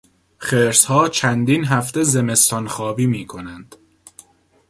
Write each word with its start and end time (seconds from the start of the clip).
خرسها 0.37 1.09
چندین 1.09 1.65
هفته 1.65 2.03
زمستانخوابی 2.03 3.05
میکنند. 3.05 3.75